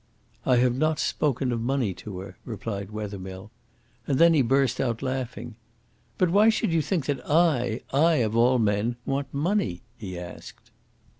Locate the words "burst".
4.41-4.81